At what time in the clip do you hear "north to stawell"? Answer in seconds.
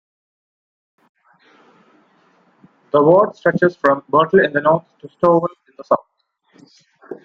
4.61-5.45